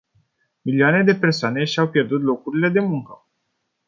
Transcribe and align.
Milioane 0.61 1.03
de 1.03 1.15
persoane 1.15 1.63
și-au 1.63 1.89
pierdut 1.89 2.21
locurile 2.23 2.69
de 2.69 2.79
muncă. 2.79 3.25